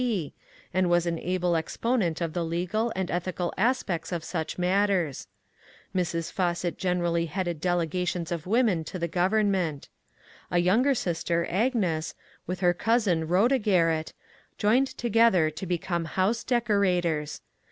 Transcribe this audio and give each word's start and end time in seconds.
P., 0.03 0.33
and 0.73 0.89
was 0.89 1.05
an 1.05 1.19
able 1.19 1.55
exponent 1.55 2.21
of 2.21 2.33
the 2.33 2.43
legal 2.43 2.91
and 2.95 3.11
ethical 3.11 3.53
aspects 3.55 4.11
of 4.11 4.23
such 4.23 4.57
matters. 4.57 5.27
Mrs. 5.95 6.31
Fawcett 6.31 6.79
generally 6.79 7.27
headed 7.27 7.61
delegations 7.61 8.31
of 8.31 8.47
women 8.47 8.83
to 8.85 8.97
the 8.97 9.07
government. 9.07 9.89
A 10.49 10.57
younger 10.57 10.95
sister, 10.95 11.45
Agnes, 11.51 12.15
and 12.47 12.59
her 12.61 12.73
cousin 12.73 13.27
Shoda 13.27 13.59
Garrett, 13.61 14.13
joined 14.57 14.87
together 14.87 15.51
to 15.51 15.65
become 15.67 16.05
house 16.05 16.43
decorators. 16.43 17.41